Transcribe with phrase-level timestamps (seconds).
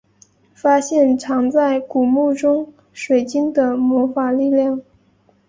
[0.55, 4.81] 发现藏在古墓中水晶的魔法力量。